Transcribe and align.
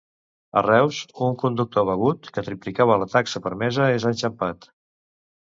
A 0.59 0.61
Reus 0.67 1.01
un 1.25 1.37
conductor 1.43 1.85
begut 1.89 2.31
que 2.39 2.45
triplicava 2.49 2.97
la 3.03 3.09
taxa 3.13 3.43
permesa 3.49 3.93
és 4.01 4.09
enxampat. 4.13 4.69